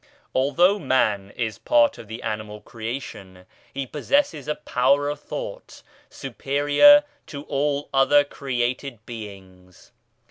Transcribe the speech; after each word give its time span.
Although 0.33 0.79
man 0.79 1.29
is 1.35 1.59
part 1.59 1.99
of 1.99 2.07
the 2.07 2.23
animal 2.23 2.59
creation, 2.61 3.45
he 3.71 3.85
possesses 3.85 4.47
a 4.47 4.55
power 4.55 5.07
of 5.09 5.19
thought 5.19 5.83
superior 6.09 7.03
to 7.27 7.43
all 7.43 7.87
other 7.93 8.23
created 8.23 9.05
beings. 9.05 9.91